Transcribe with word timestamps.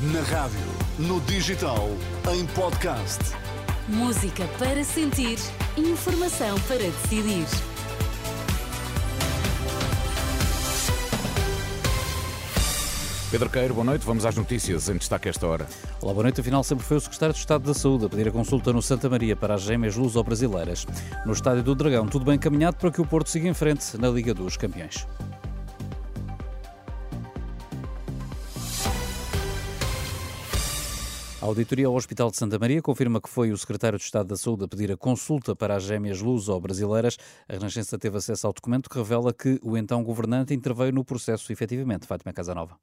Na 0.00 0.20
rádio, 0.20 0.60
no 0.96 1.20
digital, 1.22 1.88
em 2.32 2.46
podcast. 2.54 3.18
Música 3.88 4.46
para 4.56 4.84
sentir, 4.84 5.40
informação 5.76 6.56
para 6.68 6.78
decidir. 6.78 7.44
Pedro 13.32 13.50
Queiro, 13.50 13.74
boa 13.74 13.84
noite. 13.84 14.06
Vamos 14.06 14.24
às 14.24 14.36
notícias 14.36 14.88
em 14.88 14.96
destaque 14.96 15.28
esta 15.28 15.44
hora. 15.48 15.66
Olá, 16.00 16.12
boa 16.12 16.22
noite. 16.22 16.40
Afinal, 16.40 16.62
sempre 16.62 16.84
foi 16.84 16.96
o 16.96 17.00
Secretário 17.00 17.34
de 17.34 17.40
Estado 17.40 17.64
da 17.64 17.74
Saúde 17.74 18.06
a 18.06 18.08
pedir 18.08 18.28
a 18.28 18.30
consulta 18.30 18.72
no 18.72 18.80
Santa 18.80 19.10
Maria 19.10 19.34
para 19.34 19.54
as 19.54 19.62
gêmeas 19.62 19.96
luso-brasileiras. 19.96 20.86
No 21.26 21.32
Estádio 21.32 21.64
do 21.64 21.74
Dragão, 21.74 22.06
tudo 22.06 22.24
bem 22.24 22.36
encaminhado 22.36 22.76
para 22.76 22.92
que 22.92 23.00
o 23.00 23.04
Porto 23.04 23.30
siga 23.30 23.48
em 23.48 23.54
frente 23.54 23.98
na 23.98 24.08
Liga 24.08 24.32
dos 24.32 24.56
Campeões. 24.56 25.08
Auditoria 31.48 31.86
ao 31.86 31.94
Hospital 31.94 32.30
de 32.30 32.36
Santa 32.36 32.58
Maria 32.58 32.82
confirma 32.82 33.20
que 33.20 33.28
foi 33.28 33.50
o 33.50 33.56
secretário 33.56 33.98
de 33.98 34.04
Estado 34.04 34.26
da 34.26 34.36
Saúde 34.36 34.64
a 34.64 34.68
pedir 34.68 34.92
a 34.92 34.96
consulta 34.96 35.56
para 35.56 35.76
as 35.76 35.82
gêmeas 35.82 36.20
luso-brasileiras. 36.20 37.16
A 37.48 37.54
Renascença 37.54 37.98
teve 37.98 38.18
acesso 38.18 38.46
ao 38.46 38.52
documento 38.52 38.90
que 38.90 38.98
revela 38.98 39.32
que 39.32 39.58
o 39.62 39.76
então 39.76 40.04
governante 40.04 40.52
interveio 40.52 40.92
no 40.92 41.04
processo 41.04 41.50
efetivamente. 41.50 42.06
Fátima 42.06 42.32
Casanova. 42.32 42.76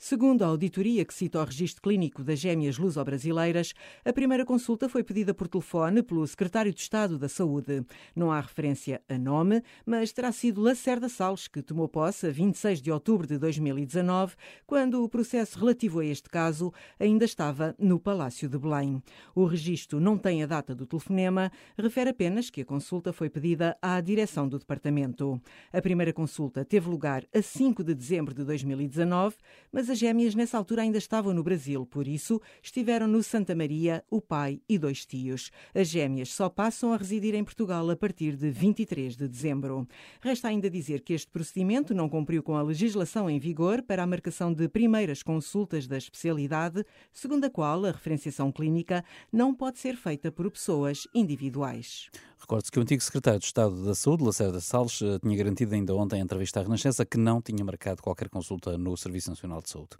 Segundo 0.00 0.44
a 0.44 0.46
auditoria 0.46 1.04
que 1.04 1.12
cita 1.12 1.40
o 1.40 1.44
registro 1.44 1.82
clínico 1.82 2.22
das 2.22 2.38
gêmeas 2.38 2.78
luso-brasileiras, 2.78 3.74
a 4.04 4.12
primeira 4.12 4.46
consulta 4.46 4.88
foi 4.88 5.02
pedida 5.02 5.34
por 5.34 5.48
telefone 5.48 6.04
pelo 6.04 6.24
secretário 6.24 6.72
de 6.72 6.80
Estado 6.80 7.18
da 7.18 7.28
Saúde. 7.28 7.84
Não 8.14 8.30
há 8.30 8.40
referência 8.40 9.02
a 9.08 9.18
nome, 9.18 9.60
mas 9.84 10.12
terá 10.12 10.30
sido 10.30 10.60
Lacerda 10.60 11.08
Salles 11.08 11.48
que 11.48 11.60
tomou 11.60 11.88
posse 11.88 12.28
a 12.28 12.30
26 12.30 12.80
de 12.80 12.92
outubro 12.92 13.26
de 13.26 13.38
2019, 13.38 14.36
quando 14.64 15.02
o 15.02 15.08
processo 15.08 15.58
relativo 15.58 15.98
a 15.98 16.06
este 16.06 16.30
caso 16.30 16.72
ainda 17.00 17.24
estava 17.24 17.74
no 17.76 17.98
Palácio 17.98 18.48
de 18.48 18.56
Belém. 18.56 19.02
O 19.34 19.46
registro 19.46 19.98
não 19.98 20.16
tem 20.16 20.44
a 20.44 20.46
data 20.46 20.76
do 20.76 20.86
telefonema, 20.86 21.50
refere 21.76 22.10
apenas 22.10 22.50
que 22.50 22.60
a 22.60 22.64
consulta 22.64 23.12
foi 23.12 23.28
pedida 23.28 23.76
à 23.82 24.00
direção 24.00 24.48
do 24.48 24.60
departamento. 24.60 25.42
A 25.72 25.82
primeira 25.82 26.12
consulta 26.12 26.64
teve 26.64 26.88
lugar 26.88 27.24
a 27.34 27.42
5 27.42 27.82
de 27.82 27.96
dezembro 27.96 28.32
de 28.32 28.44
2019, 28.44 29.34
mas 29.72 29.87
as 29.88 29.98
gêmeas 29.98 30.34
nessa 30.34 30.58
altura 30.58 30.82
ainda 30.82 30.98
estavam 30.98 31.32
no 31.32 31.42
Brasil, 31.42 31.86
por 31.86 32.06
isso 32.06 32.40
estiveram 32.62 33.06
no 33.06 33.22
Santa 33.22 33.54
Maria 33.54 34.04
o 34.10 34.20
pai 34.20 34.60
e 34.68 34.78
dois 34.78 35.06
tios. 35.06 35.50
As 35.74 35.88
gêmeas 35.88 36.32
só 36.32 36.48
passam 36.48 36.92
a 36.92 36.96
residir 36.96 37.34
em 37.34 37.44
Portugal 37.44 37.88
a 37.90 37.96
partir 37.96 38.36
de 38.36 38.50
23 38.50 39.16
de 39.16 39.28
dezembro. 39.28 39.86
Resta 40.20 40.48
ainda 40.48 40.68
dizer 40.68 41.02
que 41.02 41.12
este 41.12 41.30
procedimento 41.30 41.94
não 41.94 42.08
cumpriu 42.08 42.42
com 42.42 42.56
a 42.56 42.62
legislação 42.62 43.28
em 43.28 43.38
vigor 43.38 43.82
para 43.82 44.02
a 44.02 44.06
marcação 44.06 44.52
de 44.52 44.68
primeiras 44.68 45.22
consultas 45.22 45.86
da 45.86 45.96
especialidade, 45.96 46.84
segundo 47.12 47.44
a 47.44 47.50
qual 47.50 47.84
a 47.84 47.90
referenciação 47.90 48.52
clínica 48.52 49.04
não 49.32 49.54
pode 49.54 49.78
ser 49.78 49.96
feita 49.96 50.30
por 50.30 50.50
pessoas 50.50 51.06
individuais. 51.14 52.10
Recorde-se 52.40 52.70
que 52.70 52.78
o 52.78 52.82
antigo 52.82 53.02
secretário 53.02 53.40
de 53.40 53.46
Estado 53.46 53.84
da 53.84 53.94
Saúde, 53.94 54.24
Lacerda 54.24 54.60
Salles, 54.60 55.02
eh, 55.02 55.18
tinha 55.18 55.36
garantido 55.36 55.74
ainda 55.74 55.94
ontem 55.94 56.20
em 56.20 56.22
entrevista 56.22 56.60
à 56.60 56.62
Renascença 56.62 57.04
que 57.04 57.18
não 57.18 57.42
tinha 57.42 57.64
marcado 57.64 58.02
qualquer 58.02 58.28
consulta 58.28 58.78
no 58.78 58.96
Serviço 58.96 59.30
Nacional 59.30 59.60
de 59.60 59.70
Saúde. 59.70 59.96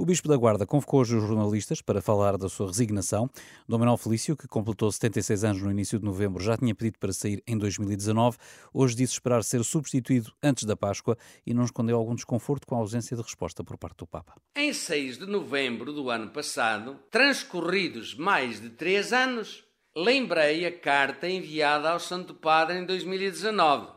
O 0.00 0.06
Bispo 0.06 0.28
da 0.28 0.36
Guarda 0.36 0.64
convocou 0.64 1.00
hoje 1.00 1.14
os 1.14 1.28
jornalistas 1.28 1.82
para 1.82 2.00
falar 2.00 2.38
da 2.38 2.48
sua 2.48 2.68
resignação. 2.68 3.28
Dom 3.68 3.76
Manuel 3.76 3.98
Felício, 3.98 4.34
que 4.34 4.48
completou 4.48 4.90
76 4.90 5.44
anos 5.44 5.60
no 5.60 5.70
início 5.70 5.98
de 5.98 6.06
novembro, 6.06 6.42
já 6.42 6.56
tinha 6.56 6.74
pedido 6.74 6.98
para 6.98 7.12
sair 7.12 7.42
em 7.46 7.58
2019. 7.58 8.38
Hoje 8.72 8.96
disse 8.96 9.12
esperar 9.12 9.44
ser 9.44 9.62
substituído 9.62 10.32
antes 10.42 10.64
da 10.64 10.74
Páscoa 10.74 11.18
e 11.46 11.52
não 11.52 11.64
escondeu 11.64 11.98
algum 11.98 12.14
desconforto 12.14 12.66
com 12.66 12.76
a 12.76 12.78
ausência 12.78 13.14
de 13.14 13.22
resposta 13.22 13.62
por 13.62 13.76
parte 13.76 13.98
do 13.98 14.06
Papa. 14.06 14.36
Em 14.56 14.72
6 14.72 15.18
de 15.18 15.26
novembro 15.26 15.92
do 15.92 16.08
ano 16.08 16.30
passado, 16.30 16.98
transcorridos 17.10 18.14
mais 18.14 18.58
de 18.58 18.70
três 18.70 19.12
anos, 19.12 19.64
lembrei 19.94 20.66
a 20.66 20.78
carta 20.78 21.28
enviada 21.28 21.90
ao 21.90 22.00
Santo 22.00 22.34
Padre 22.34 22.78
em 22.78 22.84
2019 22.84 23.92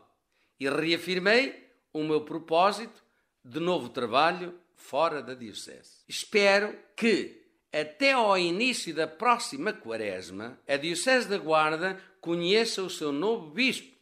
e 0.60 0.70
reafirmei 0.70 1.72
o 1.92 2.04
meu 2.04 2.22
propósito 2.22 3.04
de 3.44 3.60
novo 3.60 3.90
trabalho 3.90 4.58
fora 4.76 5.22
da 5.22 5.34
Diocese. 5.34 6.04
Espero 6.08 6.78
que, 6.96 7.42
até 7.72 8.14
ao 8.14 8.38
início 8.38 8.94
da 8.94 9.08
próxima 9.08 9.74
Quaresma, 9.74 10.60
a 10.68 10.78
Diocese 10.78 11.28
da 11.28 11.38
Guarda 11.38 12.02
conheça 12.20 12.82
o 12.82 12.90
seu 12.90 13.12
novo 13.12 13.52
Bispo 13.52 13.96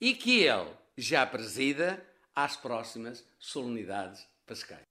e 0.00 0.14
que 0.14 0.42
ele 0.42 0.70
já 0.96 1.26
presida 1.26 2.04
às 2.34 2.56
próximas 2.56 3.24
solenidades 3.38 4.26
pascais. 4.46 4.89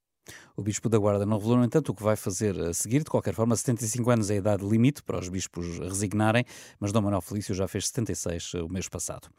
O 0.55 0.61
Bispo 0.61 0.89
da 0.89 0.97
Guarda 0.97 1.25
não 1.25 1.37
revelou, 1.37 1.57
no 1.57 1.65
entanto, 1.65 1.89
o 1.89 1.95
que 1.95 2.03
vai 2.03 2.15
fazer 2.15 2.59
a 2.59 2.73
seguir. 2.73 3.03
De 3.03 3.09
qualquer 3.09 3.33
forma, 3.33 3.55
75 3.55 4.09
anos 4.09 4.29
é 4.29 4.35
a 4.35 4.37
idade 4.37 4.65
limite 4.65 5.01
para 5.03 5.17
os 5.17 5.29
bispos 5.29 5.79
resignarem, 5.79 6.45
mas 6.79 6.91
Dom 6.91 7.01
Manuel 7.01 7.21
Felício 7.21 7.55
já 7.55 7.67
fez 7.67 7.87
76 7.87 8.53
o 8.55 8.69
mês 8.69 8.87
passado. 8.87 9.29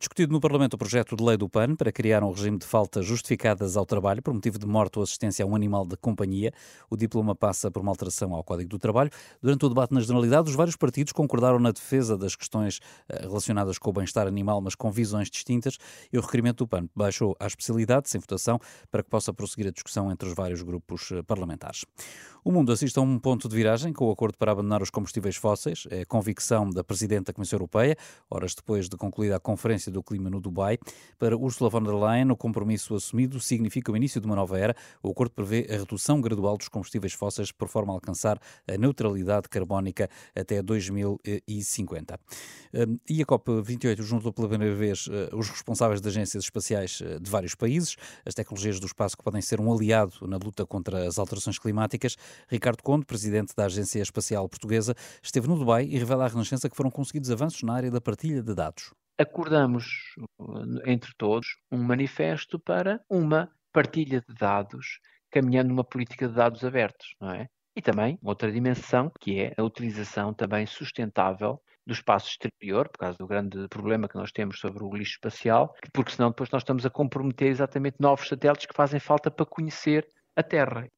Discutido 0.00 0.32
no 0.32 0.40
Parlamento 0.40 0.72
o 0.72 0.78
projeto 0.78 1.14
de 1.14 1.22
lei 1.22 1.36
do 1.36 1.46
PAN 1.46 1.76
para 1.76 1.92
criar 1.92 2.24
um 2.24 2.32
regime 2.32 2.56
de 2.56 2.64
faltas 2.64 3.04
justificadas 3.04 3.76
ao 3.76 3.84
trabalho 3.84 4.22
por 4.22 4.32
motivo 4.32 4.58
de 4.58 4.66
morte 4.66 4.98
ou 4.98 5.02
assistência 5.02 5.44
a 5.44 5.46
um 5.46 5.54
animal 5.54 5.84
de 5.86 5.94
companhia. 5.94 6.54
O 6.88 6.96
diploma 6.96 7.34
passa 7.34 7.70
por 7.70 7.82
uma 7.82 7.92
alteração 7.92 8.34
ao 8.34 8.42
Código 8.42 8.70
do 8.70 8.78
Trabalho. 8.78 9.10
Durante 9.42 9.66
o 9.66 9.68
debate 9.68 9.92
na 9.92 10.00
Generalidade, 10.00 10.48
os 10.48 10.56
vários 10.56 10.74
partidos 10.74 11.12
concordaram 11.12 11.58
na 11.58 11.70
defesa 11.70 12.16
das 12.16 12.34
questões 12.34 12.80
eh, 13.10 13.26
relacionadas 13.26 13.76
com 13.76 13.90
o 13.90 13.92
bem-estar 13.92 14.26
animal, 14.26 14.62
mas 14.62 14.74
com 14.74 14.90
visões 14.90 15.28
distintas, 15.28 15.76
e 16.10 16.16
o 16.16 16.22
requerimento 16.22 16.64
do 16.64 16.66
PAN 16.66 16.88
baixou 16.96 17.36
à 17.38 17.46
especialidade, 17.46 18.08
sem 18.08 18.22
votação, 18.22 18.58
para 18.90 19.02
que 19.02 19.10
possa 19.10 19.34
prosseguir 19.34 19.66
a 19.66 19.70
discussão 19.70 20.10
entre 20.10 20.26
os 20.26 20.34
vários 20.34 20.62
grupos 20.62 21.12
eh, 21.12 21.22
parlamentares. 21.22 21.84
O 22.42 22.50
mundo 22.50 22.72
assiste 22.72 22.98
a 22.98 23.02
um 23.02 23.18
ponto 23.18 23.50
de 23.50 23.54
viragem 23.54 23.92
com 23.92 24.06
o 24.06 24.10
acordo 24.10 24.38
para 24.38 24.52
abandonar 24.52 24.80
os 24.80 24.88
combustíveis 24.88 25.36
fósseis, 25.36 25.86
é 25.90 26.00
a 26.00 26.06
convicção 26.06 26.70
da 26.70 26.82
Presidente 26.82 27.26
da 27.26 27.34
Comissão 27.34 27.58
Europeia, 27.58 27.98
horas 28.30 28.54
depois 28.54 28.88
de 28.88 28.96
concluída 28.96 29.36
a 29.36 29.40
Conferência 29.40 29.89
do 29.90 30.02
Clima 30.02 30.30
no 30.30 30.40
Dubai. 30.40 30.78
Para 31.18 31.36
Ursula 31.36 31.70
von 31.70 31.82
der 31.82 31.94
Leyen, 31.94 32.30
o 32.30 32.36
compromisso 32.36 32.94
assumido 32.94 33.40
significa 33.40 33.92
o 33.92 33.96
início 33.96 34.20
de 34.20 34.26
uma 34.26 34.36
nova 34.36 34.58
era. 34.58 34.74
O 35.02 35.10
acordo 35.10 35.32
prevê 35.32 35.66
a 35.70 35.78
redução 35.78 36.20
gradual 36.20 36.56
dos 36.56 36.68
combustíveis 36.68 37.12
fósseis 37.12 37.52
por 37.52 37.68
forma 37.68 37.92
a 37.92 37.96
alcançar 37.96 38.40
a 38.68 38.76
neutralidade 38.76 39.48
carbónica 39.48 40.08
até 40.34 40.62
2050. 40.62 42.18
Hum, 42.72 42.98
e 43.08 43.22
a 43.22 43.26
COP28 43.26 44.02
juntou 44.02 44.32
pela 44.32 44.48
primeira 44.48 44.74
vez 44.74 45.08
eh, 45.10 45.30
os 45.34 45.48
responsáveis 45.48 46.00
de 46.00 46.08
agências 46.08 46.44
espaciais 46.44 47.02
eh, 47.02 47.18
de 47.18 47.30
vários 47.30 47.54
países, 47.54 47.96
as 48.24 48.34
tecnologias 48.34 48.78
do 48.78 48.86
espaço 48.86 49.16
que 49.16 49.24
podem 49.24 49.42
ser 49.42 49.60
um 49.60 49.72
aliado 49.72 50.26
na 50.26 50.36
luta 50.36 50.64
contra 50.64 51.06
as 51.06 51.18
alterações 51.18 51.58
climáticas. 51.58 52.16
Ricardo 52.48 52.82
Conde, 52.82 53.04
presidente 53.04 53.54
da 53.56 53.66
Agência 53.66 54.00
Espacial 54.00 54.48
Portuguesa, 54.48 54.94
esteve 55.22 55.48
no 55.48 55.56
Dubai 55.56 55.84
e 55.84 55.98
revela 55.98 56.24
à 56.24 56.28
Renascença 56.28 56.68
que 56.68 56.76
foram 56.76 56.90
conseguidos 56.90 57.30
avanços 57.30 57.62
na 57.62 57.74
área 57.74 57.90
da 57.90 58.00
partilha 58.00 58.42
de 58.42 58.54
dados. 58.54 58.92
Acordamos 59.20 59.84
entre 60.86 61.12
todos 61.18 61.46
um 61.70 61.76
manifesto 61.76 62.58
para 62.58 63.04
uma 63.06 63.52
partilha 63.70 64.24
de 64.26 64.34
dados, 64.34 64.98
caminhando 65.30 65.68
numa 65.68 65.84
política 65.84 66.26
de 66.26 66.34
dados 66.34 66.64
abertos, 66.64 67.14
não 67.20 67.30
é? 67.30 67.46
E 67.76 67.82
também 67.82 68.18
outra 68.22 68.50
dimensão, 68.50 69.12
que 69.20 69.38
é 69.38 69.52
a 69.58 69.62
utilização 69.62 70.32
também 70.32 70.64
sustentável 70.64 71.60
do 71.86 71.92
espaço 71.92 72.30
exterior, 72.30 72.88
por 72.88 72.96
causa 72.96 73.18
do 73.18 73.26
grande 73.26 73.68
problema 73.68 74.08
que 74.08 74.16
nós 74.16 74.32
temos 74.32 74.58
sobre 74.58 74.82
o 74.82 74.90
lixo 74.90 75.12
espacial, 75.12 75.74
porque 75.92 76.12
senão 76.12 76.30
depois 76.30 76.50
nós 76.50 76.62
estamos 76.62 76.86
a 76.86 76.90
comprometer 76.90 77.48
exatamente 77.48 77.96
novos 78.00 78.26
satélites 78.26 78.64
que 78.64 78.74
fazem 78.74 78.98
falta 78.98 79.30
para 79.30 79.44
conhecer 79.44 80.06
a 80.34 80.42
Terra. 80.42 80.88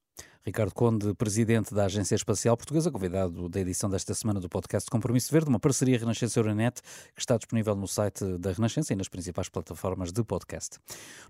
Ricardo 0.44 0.75
Conde, 0.75 1.14
presidente 1.14 1.72
da 1.72 1.84
Agência 1.84 2.16
Espacial 2.16 2.56
Portuguesa, 2.56 2.91
convidado 2.91 3.48
da 3.48 3.60
edição 3.60 3.88
desta 3.88 4.12
semana 4.12 4.41
do 4.41 4.48
podcast 4.48 4.91
Compromisso 4.91 5.32
Verde, 5.32 5.48
uma 5.48 5.60
parceria 5.60 5.97
Renascença-Euronet 5.98 6.80
que 7.14 7.20
está 7.20 7.36
disponível 7.36 7.76
no 7.76 7.86
site 7.86 8.25
da 8.38 8.50
Renascença 8.50 8.92
e 8.92 8.97
nas 8.97 9.08
principais 9.08 9.48
plataformas 9.48 10.12
de 10.12 10.25
podcast. 10.25 10.78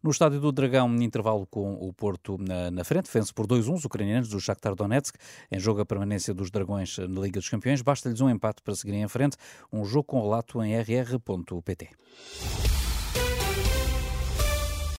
No 0.03 0.11
estádio 0.11 0.41
do 0.41 0.51
Dragão, 0.51 0.95
intervalo 0.97 1.47
com 1.47 1.75
o 1.75 1.93
Porto 1.93 2.39
na, 2.39 2.71
na 2.71 2.84
frente, 2.84 3.11
vence 3.12 3.33
por 3.33 3.47
2-1 3.47 3.75
os 3.75 3.84
ucranianos 3.84 4.28
do 4.28 4.41
Shakhtar 4.41 4.75
Donetsk, 4.75 5.16
em 5.51 5.59
jogo 5.59 5.83
a 5.83 5.86
permanência 5.86 6.33
dos 6.33 6.51
Dragões 6.51 6.97
na 6.98 7.21
Liga 7.21 7.39
dos 7.39 7.48
Campeões. 7.48 7.83
Basta-lhes 7.83 8.21
um 8.21 8.31
empate 8.31 8.63
para 8.63 8.75
seguirem 8.75 9.03
em 9.03 9.09
frente, 9.09 9.36
um 9.71 9.84
jogo 9.84 10.04
com 10.04 10.22
relato 10.22 10.63
em 10.63 10.75
rr.pt. 10.75 11.91